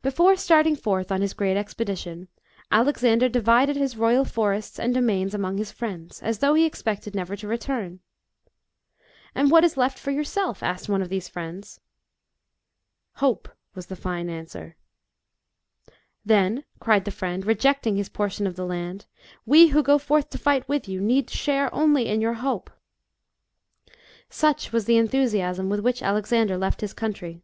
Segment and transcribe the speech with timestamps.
[0.00, 2.28] BEFORE starting forth on his great expedition,
[2.72, 7.36] Alexander divided his royal forests and domains among his friends, as though he expected never
[7.36, 8.00] to return.
[9.34, 11.76] "And what is left for yourself?" asked one of these friends.
[11.76, 11.82] J
[12.54, 12.82] *"
[13.20, 14.76] Hope/' was the fine answer.
[16.24, 19.04] "Then," c\ried the friend, rejecting his portion of the land,"
[19.54, 22.70] we who go forth to fight with you need share only in your hope."
[24.30, 27.42] Such was the enthusiasm with which Alexander left his country.